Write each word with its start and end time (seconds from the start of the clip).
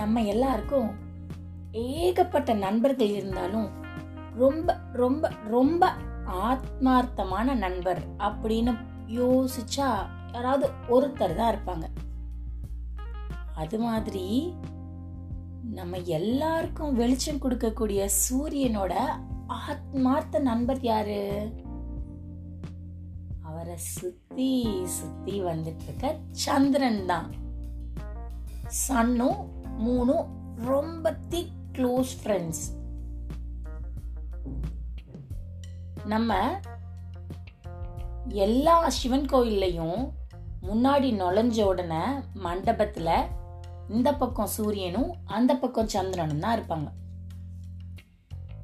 நம்ம 0.00 0.22
எல்லாருக்கும் 0.22 0.90
ஏகப்பட்ட 1.72 2.50
நண்பர்கள் 2.64 3.12
இருந்தாலும் 3.14 3.68
ரொம்ப 4.34 4.76
ரொம்ப 4.92 5.30
ரொம்ப 5.48 5.92
ஆத்மார்த்தமான 6.48 7.54
நண்பர் 7.54 8.00
அப்படின்னு 8.18 8.72
யோசிச்சா 9.18 9.88
யாராவது 10.32 10.66
ஒருத்தர் 10.90 11.34
தான் 11.34 11.52
இருப்பாங்க. 11.54 11.86
அது 13.54 13.78
மாதிரி 13.78 14.26
நம்ம 15.78 15.96
எல்லாருக்கும் 16.18 16.94
வெளிச்சம் 16.94 17.42
கொடுக்கக்கூடிய 17.42 18.02
சூரியனோட 18.24 18.94
ஆத்மார்த்த 19.68 20.40
நண்பர் 20.40 20.80
யாரு? 20.80 21.20
அவரை 23.42 23.76
சுத்தி 23.76 24.52
சுத்தி 24.98 25.34
வந்துட்டு 25.44 25.86
இருக்க 25.86 26.16
சந்திரன் 26.30 27.06
தான். 27.06 27.28
சன்னும் 28.66 29.40
மூணும் 29.84 30.26
ரொம்ப 30.64 31.12
திக் 31.28 31.56
க்ளோஸ் 31.72 32.12
ஃப்ரெண்ட்ஸ் 32.22 32.64
நம்ம 36.04 36.38
எல்லா 38.44 38.88
சிவன் 38.88 39.28
கோயில்லையும் 39.32 40.00
முன்னாடி 40.62 41.08
நுழைஞ்ச 41.20 41.62
உடனே 41.62 42.04
மண்டபத்தில் 42.34 43.12
இந்த 43.88 44.08
பக்கம் 44.14 44.54
சூரியனும் 44.56 45.10
அந்த 45.24 45.52
பக்கம் 45.56 45.88
சந்திரனும் 45.88 46.38
தான் 46.38 46.56
இருப்பாங்க. 46.58 46.88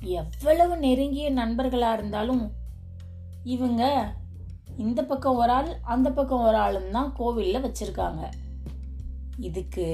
எவ்வளவு 0.00 0.74
நெருங்கிய 0.76 1.30
நண்பர்களாக 1.30 1.96
இருந்தாலும் 1.98 2.44
இவங்க 3.44 3.82
இந்த 4.76 5.00
பக்கம் 5.04 5.36
ஒரு 5.36 5.52
ஆள் 5.52 5.70
அந்த 5.82 6.08
பக்கம் 6.10 6.44
ஒரு 6.44 6.56
ஆளும் 6.56 6.90
தான் 6.90 7.12
கோவிலில் 7.16 7.64
வச்சுருக்காங்க. 7.66 8.22
இதுக்கு 9.38 9.86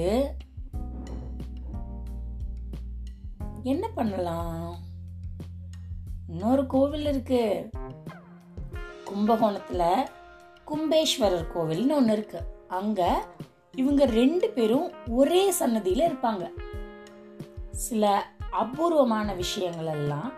என்ன 3.63 3.87
பண்ணலாம்? 3.87 4.77
இன்னொரு 6.27 6.67
கோவில் 6.67 7.05
இருக்கு. 7.05 7.69
கும்பகோணத்துல 9.05 10.07
கும்பேஸ்வரர் 10.67 11.47
கோவில்னு 11.55 11.95
ஒன்று 11.95 12.11
இருக்கு. 12.11 12.39
அங்க 12.67 13.25
இவங்க 13.75 14.05
ரெண்டு 14.05 14.49
பேரும் 14.49 14.91
ஒரே 15.09 15.53
சன்னதியில 15.59 16.07
இருப்பாங்க. 16.09 16.49
சில 17.71 18.25
அபூர்வமான 18.51 19.33
விஷயங்கள் 19.33 19.85
எல்லாம் 19.85 20.31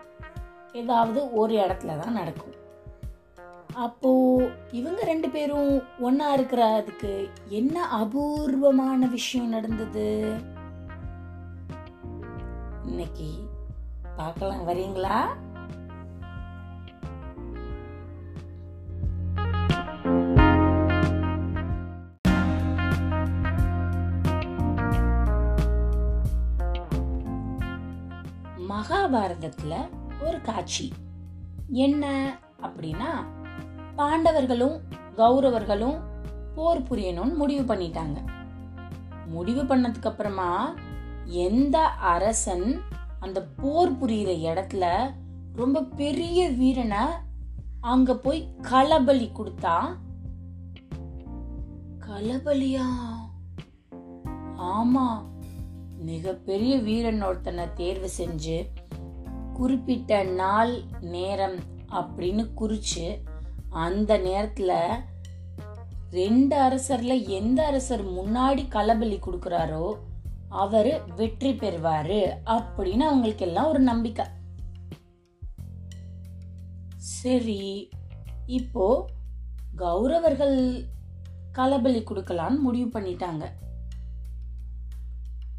ஏதாவது 0.72 1.32
ஒரு 1.32 1.54
இடத்துல 1.54 1.98
தான் 1.98 2.12
நடக்கும். 2.12 2.54
அப்போ 3.74 4.10
இவங்க 4.70 5.04
ரெண்டு 5.04 5.28
பேரும் 5.28 5.78
ஒன்னா 5.78 6.28
இருக்கிறதுக்கு 6.36 7.28
என்ன 7.48 7.88
அபூர்வமான 7.88 9.06
விஷயம் 9.06 9.48
நடந்தது? 9.48 10.32
இன்னைக்கு 12.86 13.30
பார்க்கலாம். 14.16 14.68
வரீங்களா? 14.68 15.18
மகாபாரதத்துல 28.68 29.74
ஒரு 30.22 30.40
காட்சி. 30.40 30.92
என்ன 31.68 32.04
அப்படின்னா 32.62 33.12
பாண்டவர்களும் 33.96 34.80
கௌரவர்களும் 35.16 36.00
போர் 36.54 36.82
புரியணும்னு 36.82 37.34
முடிவு 37.34 37.74
பண்ணிட்டாங்க. 37.74 38.18
முடிவு 39.26 39.62
பண்ணதுக்கு 39.62 40.06
அப்புறமா 40.06 40.74
எந்த 41.26 41.88
அரசன் 41.88 42.82
அந்த 43.20 43.42
போர் 43.42 43.98
புரியிற 43.98 44.54
இடத்துல 44.54 45.14
ரொம்ப 45.54 45.82
பெரிய 45.82 46.50
வீரனை 46.50 46.98
அங்க 47.80 48.14
போய் 48.14 48.48
களபலி 48.62 49.30
கொடுத்தா? 49.32 49.96
களபலியா? 52.06 52.86
ஆமா. 54.56 55.22
மிகப்பெரிய 55.98 56.76
வீரன் 56.76 57.22
ஒருத்தனை 57.22 57.66
தேர்வு 57.74 58.08
செஞ்சு 58.18 58.66
குறிப்பிட்ட 59.54 60.22
நாள் 60.22 60.82
நேரம் 61.00 61.56
அப்படின்னு 61.90 62.50
குறிச்சு 62.60 63.20
அந்த 63.68 64.18
நேரத்துல 64.18 64.88
ரெண்டு 66.10 66.56
அரசர்ல 66.56 67.26
எந்த 67.26 67.66
அரசர் 67.66 68.04
முன்னாடி 68.06 68.68
களபலி 68.70 69.18
கொடுக்குறாரோ 69.18 69.94
அவரு 70.48 71.00
வெற்றி 71.16 71.52
பெறுவாரு 71.52 72.38
அப்படின்னு 72.44 73.00
அவங்களுக்கு 73.00 73.46
எல்லாம் 73.46 73.66
ஒரு 73.66 73.80
நம்பிக்கை. 73.80 74.24
சரி 76.96 77.90
இப்போ 78.46 79.10
கௌரவர்கள் 79.76 80.86
களபலி 81.52 82.02
கொடுக்கலான்னு 82.02 82.58
முடிவு 82.58 83.00
பண்ணிட்டாங்க. 83.00 83.44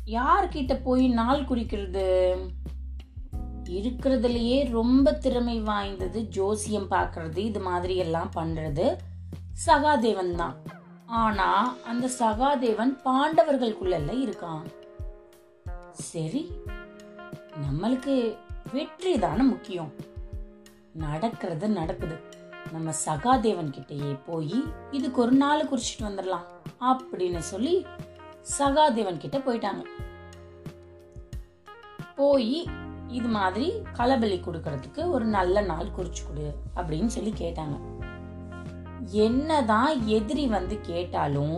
யார்கிட்ட 0.06 0.84
போய் 0.84 1.08
நாள் 1.08 1.46
குறிக்கிறது? 1.46 2.38
இருக்கிறதுலயே 3.64 4.70
ரொம்ப 4.70 5.14
திறமை 5.14 5.60
வாய்ந்தது 5.60 6.22
ஜோசியம் 6.22 6.92
பார்க்கறது 6.92 7.38
இது 7.38 7.60
மாதிரி 7.60 7.96
எல்லாம் 7.96 8.32
பண்றது 8.36 8.98
சகாதேவன் 9.66 10.36
தான். 10.36 10.56
ஆனா 11.08 11.76
அந்த 11.86 12.08
சகாதேவன் 12.08 12.92
பாண்டவர்களுக்குள்ள 13.06 13.98
இருக்கான். 14.26 14.66
சரி 15.92 16.52
நம்மளுக்கு 17.64 18.38
வெற்றி 18.74 19.20
தானே 19.20 19.44
முக்கியம். 19.44 19.92
நடக்கிறது 20.94 21.70
நடக்குது. 21.70 22.18
நம்ம 22.72 22.94
சகாதேவன் 23.06 23.74
கிட்டயே 23.78 24.20
போய் 24.26 24.64
இதுக்கு 24.92 25.22
ஒரு 25.22 25.32
நாள் 25.32 25.70
குறிச்சிட்டு 25.70 26.08
வந்துடலாம் 26.08 26.48
அப்படின்னு 26.82 27.38
சொல்லி 27.38 27.86
சகாதேவன் 28.58 29.18
கிட்ட 29.18 29.38
போயிட்டாங்க. 29.38 29.84
போய் 32.16 32.68
இது 33.08 33.28
மாதிரி 33.28 33.74
களபலி 33.98 34.40
கொடுக்கறதுக்கு 34.46 35.10
ஒரு 35.10 35.26
நல்ல 35.26 35.62
நாள் 35.62 35.96
குறிச்சு 35.98 36.24
கொடு 36.28 36.56
அப்படின்னு 36.76 37.06
சொல்லி 37.06 37.34
கேட்டாங்க. 37.38 37.97
என்னதான் 39.06 40.06
எதிரி 40.06 40.48
வந்து 40.48 40.82
கேட்டாலும் 40.82 41.58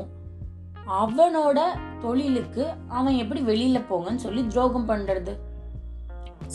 அவனோட 0.87 1.59
தொழிலுக்கு 2.01 2.63
அவன் 2.87 3.15
எப்படி 3.15 3.41
வெளியில 3.41 3.79
போங்கன்னு 3.89 4.23
சொல்லி 4.25 4.47
துரோகம் 4.47 4.89
பண்றது. 4.89 5.33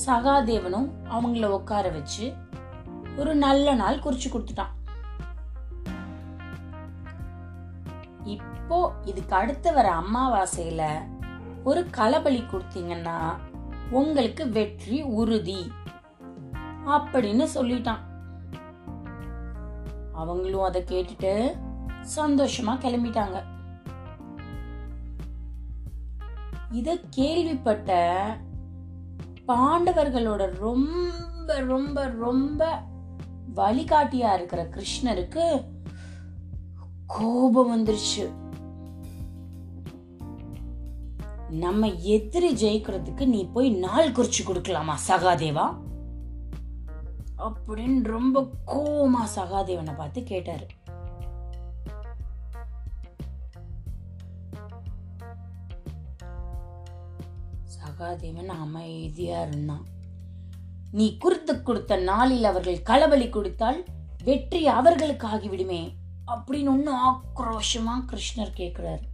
சகாதேவனும் 0.07 0.89
அவங்கள 1.11 1.47
உட்கார 1.47 1.89
வச்சு 1.89 2.33
ஒரு 3.17 3.35
நல்ல 3.35 3.75
நாள் 3.75 4.03
குறிச்சு 4.05 4.29
கொடுத்துட்டான். 4.31 4.73
இப்போ 8.35 8.93
இதுக்கு 9.05 9.37
அடுத்து 9.37 9.73
வர 9.73 9.89
அமாவாசையில 10.03 10.83
ஒரு 11.65 11.87
களபலி 11.97 12.43
கொடுத்தீங்கன்னா 12.53 13.19
உங்களுக்கு 13.91 14.51
வெற்றி 14.51 15.03
உறுதி 15.03 15.73
அப்படின்னு 16.87 17.47
சொல்லிட்டான். 17.55 18.03
அவங்களும் 20.15 20.63
அதை 20.63 20.83
கேட்டுட்டு 20.83 21.57
சந்தோஷமா 22.17 22.73
கிளம்பிட்டாங்க. 22.81 23.43
இத 26.71 26.99
கேள்விப்பட்ட 27.11 27.91
பாண்டவர்களோட 29.49 30.59
ரொம்ப 30.59 31.61
ரொம்ப 31.61 32.07
ரொம்ப 32.07 32.83
வழிகாட்டியா 33.57 34.35
இருக்கிற 34.35 34.69
கிருஷ்ணருக்கு 34.69 35.65
கோபம் 37.07 37.73
வந்துருச்சு. 37.75 38.25
நம்ம 41.51 41.89
எதிரி 41.93 42.51
ஜெயிக்கிறதுக்கு 42.55 43.27
நீ 43.27 43.45
போய் 43.45 43.71
நாள் 43.71 44.13
குறிச்சு 44.13 44.41
கொடுக்கலாமா 44.45 44.97
சகாதேவா? 45.09 45.67
அப்படின்னு 47.39 48.03
ரொம்ப 48.03 48.43
கோமா 48.67 49.23
சகாதேவனை 49.37 49.97
பார்த்து 49.97 50.23
கேட்டாரு. 50.23 50.67
சகாதேவன் 57.77 58.47
அமைதியா 58.47 59.43
இருந்தான். 59.47 59.85
நீ 60.91 61.17
குறித்து 61.17 61.63
கொடுத்த 61.63 61.97
நாளில் 61.97 62.45
அவர்கள் 62.45 62.87
களபலி 62.91 63.31
கொடுத்தால் 63.31 63.85
வெற்றி 64.25 64.67
அவர்களுக்கு 64.67 65.27
ஆகிவிடுமே 65.27 65.83
அப்படின்னு 66.27 66.73
ஒன்னு 66.75 66.93
ஆக்ரோஷமா 67.11 67.95
கிருஷ்ணர் 68.11 68.57
கேக்குறாரு. 68.61 69.05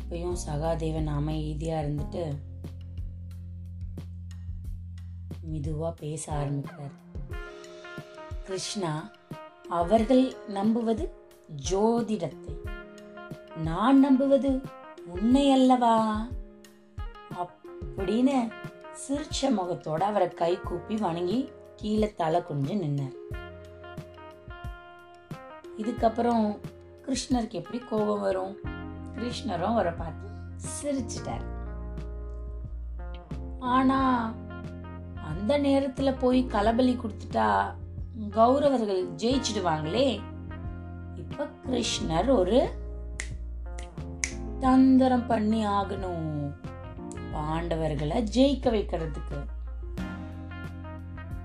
இப்பயும் 0.00 0.36
சகாதேவன் 0.46 1.06
அமைதியா 1.06 1.80
இருந்துட்டு 1.80 2.24
மெதுவாக 5.42 5.94
பேச 6.00 6.32
ஆரம்பிக்கிறார். 6.32 7.00
கிருஷ்ணா 8.44 9.10
அவர்கள் 9.68 10.34
நம்புவது 10.48 11.14
ஜோதிடத்தை. 11.70 12.56
நான் 13.56 13.98
நம்புவது 13.98 14.60
உன்னை 15.06 15.52
அல்லவா? 15.52 16.26
அப்படின்னு 17.38 18.52
சிரிச்ச 19.08 19.42
முகத்தோட 19.42 20.00
அவரை 20.00 20.28
கை 20.28 20.60
கூப்பி 20.60 20.96
வணங்கி 20.96 21.50
கீழே 21.76 22.14
தலை 22.14 22.40
குனிஞ்சு 22.40 22.84
நின்னார். 22.84 23.16
இதுக்கப்புறம் 25.78 26.58
கிருஷ்ணருக்கு 27.06 27.50
எப்படி 27.50 27.78
கோபம் 27.78 28.20
வரும்? 28.20 28.56
கிருஷ்ணரும் 29.16 29.64
அவரை 29.64 29.92
பார்த்து 29.92 30.28
சிரிச்சிட்டார். 30.82 31.50
ஆனா 33.60 34.32
அந்த 35.32 35.58
நேரத்துல 35.58 36.18
போய் 36.18 36.46
கலபலி 36.46 36.96
கொடுத்துட்டா 36.96 37.74
கௌரவர்கள் 38.30 39.08
ஜெயிச்சிடுவாங்களே. 39.16 40.20
இப்ப 41.14 41.48
கிருஷ்ணர் 41.66 42.28
ஒரு 42.28 42.70
தந்திரம் 44.60 45.26
பண்ணி 45.26 45.66
ஆகணும். 45.66 46.54
பாண்டவர்களை 47.32 48.26
ஜெயிக்க 48.34 48.70
வைக்கிறதுக்கு. 48.70 49.44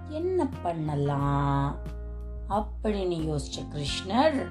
என்ன 0.07 0.47
பண்ணலாம்? 0.61 1.77
அப்படின்னு 2.49 3.17
யோசிச்ச 3.29 3.65
கிருஷ்ணர் 3.73 4.49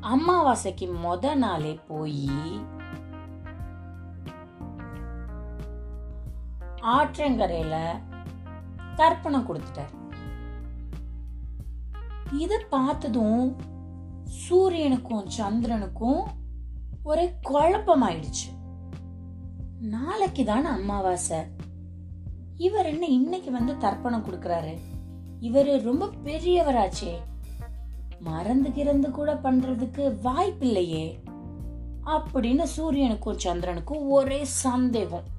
அமாவாசைக்கு 0.00 0.92
மொத 1.04 1.34
நாளே 1.34 1.78
போய் 1.88 2.30
ஆற்றங்கரையில 6.84 7.90
தர்ப்பணம் 8.96 9.46
கொடுத்துட்டார். 9.46 9.92
இத 12.32 12.64
பார்த்ததும் 12.70 13.56
சூரியனுக்கும் 14.50 15.28
சந்திரனுக்கும் 15.38 16.22
ஒரே 17.02 17.34
குழப்பம் 17.42 18.02
ஆயிடுச்சு 18.02 18.52
நாளைக்கு 19.80 20.44
தானே 20.44 20.68
அமாவாசை. 20.68 21.38
இவர் 22.56 22.86
என்ன 22.86 23.06
இன்னைக்கு 23.06 23.50
வந்து 23.50 23.76
தர்ப்பணம் 23.76 24.24
கொடுக்கறாரு? 24.24 24.78
இவர் 25.40 25.82
ரொம்ப 25.82 26.06
பெரியவராச்சே. 26.24 27.18
மறந்து 28.20 28.68
கிறந்து 28.68 29.10
கூட 29.10 29.34
பண்றதுக்கு 29.34 30.16
வாய்ப்பில்லையே. 30.24 31.18
அப்படின்னு 32.06 32.66
சூரியனுக்கும் 32.76 33.38
சந்திரனுக்கும் 33.44 34.08
ஒரே 34.08 34.44
சந்தேகம். 34.44 35.33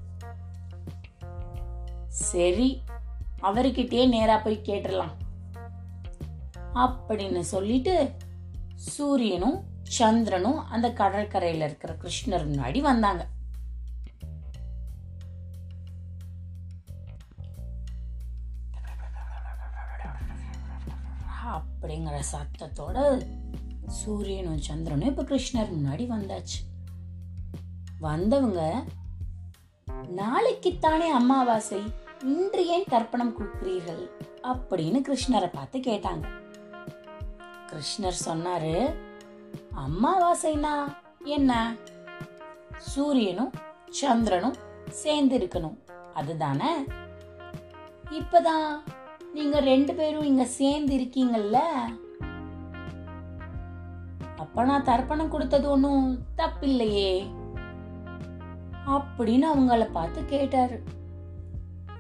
சரி 2.15 2.81
அவர்கிட்டயே 3.41 4.07
நேரா 4.07 4.38
போய் 4.38 4.62
கேட்டுடலாம். 4.63 5.12
அப்படின்னு 6.75 7.39
சொல்லிட்டு 7.39 8.12
சூரியனும் 8.75 9.63
சந்திரனும் 9.83 10.67
அந்த 10.67 10.89
கடற்கரையில 10.89 11.63
இருக்கிற 11.63 11.94
கிருஷ்ணர் 11.94 12.47
முன்னாடி 12.50 12.79
வந்தாங்க. 12.79 13.27
அப்படிங்கிற 21.45 22.23
சத்தத்தோட 22.31 23.27
சூரியனும் 23.88 24.61
சந்திரனும் 24.61 25.07
இப்ப 25.07 25.23
கிருஷ்ணர் 25.23 25.73
முன்னாடி 25.77 26.07
வந்தாச்சு. 26.07 26.59
வந்தவங்க 28.00 28.83
நாளைக்குத்தானே 29.91 31.09
அமாவாசை. 31.09 32.03
இன்று 32.23 32.67
ஏன் 32.67 32.83
தர்ப்பணம் 32.89 33.33
கொடுக்கிறீர்கள் 33.39 34.09
அப்படின்னு 34.44 35.03
கிருஷ்ணரை 35.07 35.50
பார்த்து 35.53 35.79
கேட்டாங்க. 35.79 36.23
கிருஷ்ணர் 37.67 38.13
சொன்னாரு 38.25 38.94
அம்மாவாசைனா 39.75 40.95
என்ன? 41.23 41.75
சூரியனும் 42.77 43.51
சந்திரனும் 43.89 44.56
சேர்ந்து 44.89 45.38
இருக்கணும். 45.38 45.77
அதுதானே? 46.13 46.71
இப்பதான் 48.12 48.81
நீங்க 49.33 49.59
ரெண்டு 49.59 49.94
பேரும் 49.94 50.23
இங்க 50.23 50.45
சேர்ந்து 50.45 50.97
இருக்கீங்கல்ல? 50.97 51.59
அப்ப 54.38 54.63
நான் 54.63 54.83
தர்ப்பணம் 54.83 55.29
கொடுத்தது 55.29 55.69
ஒன்றும் 55.69 56.19
தப்பில்லையே. 56.38 57.25
அப்படின்னு 58.88 59.45
அவங்கள 59.56 59.91
பார்த்து 59.91 60.25
கேட்டாரு. 60.25 60.83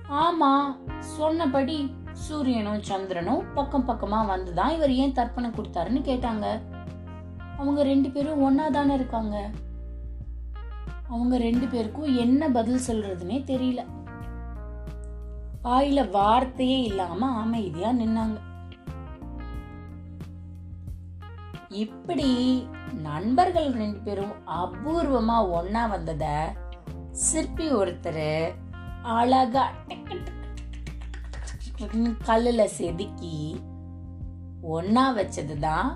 ஆமா 0.09 0.75
சொன்னபடி 0.99 1.95
சூரியனும் 2.13 2.81
சந்திரனும் 2.81 3.53
பக்கம் 3.53 3.87
பக்கமா 3.87 4.15
வந்துதான் 4.15 4.69
இவர் 4.69 4.91
ஏன் 4.91 5.11
தர்ப்பணம் 5.11 5.55
கொடுத்தாருன்னு 5.55 6.01
கேட்டாங்க. 6.01 6.61
அவங்க 7.57 7.83
ரெண்டு 7.83 8.09
பேரும் 8.09 8.41
ஒன்னா 8.41 8.69
தானே 8.69 8.93
இருக்காங்க? 8.93 9.49
அவங்க 11.09 11.37
ரெண்டு 11.37 11.67
பேருக்கும் 11.67 12.17
என்ன 12.17 12.49
பதில் 12.49 12.79
சொல்றதுனே 12.87 13.37
தெரியல. 13.51 13.85
வாயில 15.63 16.09
வார்த்தையே 16.09 16.81
இல்லாம 16.81 17.29
அமைதியா 17.29 17.91
நின்னாங்க. 17.91 18.37
இப்படி 21.69 22.67
நண்பர்கள் 23.01 23.71
ரெண்டு 23.71 23.99
பேரும் 23.99 24.33
அபூர்வமா 24.47 25.37
ஒன்னா 25.37 25.89
வந்தத 25.89 26.25
சிற்பி 27.11 27.73
ஒருத்தர் 27.73 28.53
அழகா 29.01 29.71
கல்லுல 31.93 32.63
செதுக்கி 32.65 33.61
ஒன்னா 34.63 35.03
வச்சதுதான் 35.15 35.89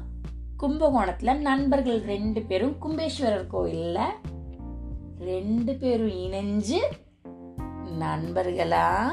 கும்பகோணத்துல 0.60 1.38
நண்பர்கள் 1.40 2.02
ரெண்டு 2.02 2.42
பேரும் 2.42 2.76
கும்பேஸ்வரர் 2.82 3.48
கோயில்ல 3.48 4.00
ரெண்டு 5.18 5.76
பேரும் 5.76 6.08
இணைஞ்சு 6.08 6.80
நண்பர்களா 8.00 9.12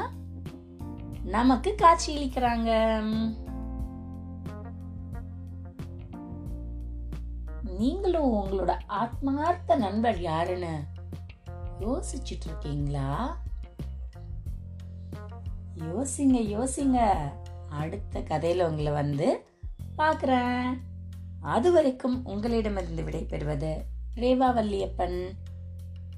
நமக்கு 1.23 1.75
காட்சியளிக்கிறாங்க 1.77 2.71
நீங்களும் 7.63 8.33
உங்களோட 8.33 8.79
ஆத்மார்த்த 8.87 9.75
நண்பர் 9.75 10.21
யாருன்னு 10.21 10.73
யோசிச்சுட்டு 11.79 12.45
இருக்கீங்களா? 12.45 13.37
யோசிங்க 15.77 16.39
யோசிங்க. 16.57 17.13
அடுத்த 17.69 18.21
கதையில் 18.21 18.65
உங்களை 18.65 18.91
வந்து 18.91 19.45
பார்க்குறேன். 19.97 20.77
அது 21.41 21.71
வரைக்கும் 21.71 22.25
உங்களிடமிருந்து 22.25 23.03
விடைபெறுவது 23.03 23.73
ரேவா 24.15 24.53
வல்லியப்பன் 24.53 25.29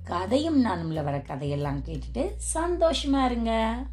கதையும் 0.03 0.85
உள்ள 0.85 1.01
வர 1.01 1.19
கதையெல்லாம் 1.19 1.83
கேட்டுட்டு 1.83 2.31
சந்தோஷமா 2.53 3.25
இருங்க. 3.25 3.83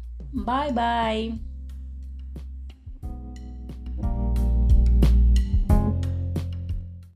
பாய் 0.45 0.71
பாய். 0.71 1.41